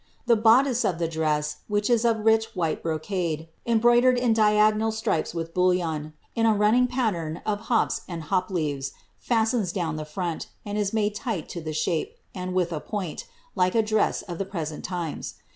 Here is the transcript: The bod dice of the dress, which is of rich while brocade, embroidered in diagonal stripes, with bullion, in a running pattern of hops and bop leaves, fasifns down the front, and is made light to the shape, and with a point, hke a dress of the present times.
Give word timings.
The 0.25 0.35
bod 0.35 0.65
dice 0.65 0.83
of 0.83 0.97
the 0.97 1.07
dress, 1.07 1.57
which 1.67 1.87
is 1.87 2.05
of 2.05 2.25
rich 2.25 2.55
while 2.55 2.75
brocade, 2.75 3.49
embroidered 3.67 4.17
in 4.17 4.33
diagonal 4.33 4.91
stripes, 4.91 5.35
with 5.35 5.53
bullion, 5.53 6.13
in 6.35 6.47
a 6.47 6.55
running 6.55 6.87
pattern 6.87 7.39
of 7.45 7.59
hops 7.69 8.01
and 8.07 8.27
bop 8.31 8.49
leaves, 8.49 8.93
fasifns 9.23 9.71
down 9.71 9.97
the 9.97 10.03
front, 10.05 10.47
and 10.65 10.75
is 10.79 10.91
made 10.91 11.19
light 11.27 11.47
to 11.49 11.61
the 11.61 11.71
shape, 11.73 12.15
and 12.33 12.55
with 12.55 12.71
a 12.73 12.79
point, 12.79 13.27
hke 13.55 13.75
a 13.75 13.83
dress 13.83 14.23
of 14.23 14.39
the 14.39 14.45
present 14.45 14.83
times. 14.83 15.35